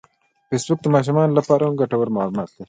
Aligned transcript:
فېسبوک 0.49 0.79
د 0.83 0.87
ماشومانو 0.95 1.37
لپاره 1.39 1.63
هم 1.63 1.73
ګټور 1.81 2.07
معلومات 2.15 2.49
لري 2.51 2.59